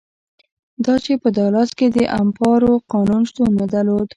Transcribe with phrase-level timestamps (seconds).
[0.85, 4.07] دا چې په دالاس کې د امپارو قانون شتون نه درلود.